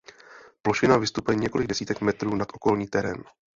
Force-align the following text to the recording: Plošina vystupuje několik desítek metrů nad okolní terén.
Plošina 0.61 0.97
vystupuje 0.97 1.37
několik 1.37 1.67
desítek 1.67 2.01
metrů 2.01 2.35
nad 2.35 2.47
okolní 2.53 2.87
terén. 2.87 3.23